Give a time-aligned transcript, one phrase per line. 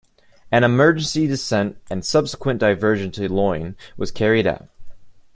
[0.51, 4.67] An emergency descent and subsequent diversion to Lyon was carried out.